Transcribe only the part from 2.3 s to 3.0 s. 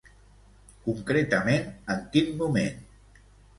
moment?